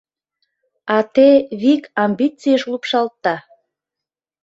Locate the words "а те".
0.95-1.29